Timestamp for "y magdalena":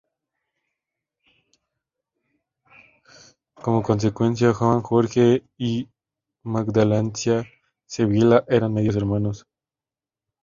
5.59-7.11